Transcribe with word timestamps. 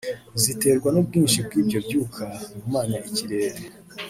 ziterwa 0.41 0.89
n’ubwinshi 0.91 1.37
bw’ibyo 1.45 1.79
byuka 1.85 2.21
bihumanya 2.51 2.97
ikirere 3.09 3.61